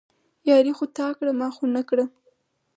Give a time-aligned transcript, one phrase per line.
[0.49, 2.05] ياري خو تا کړه، ما خو نه کړه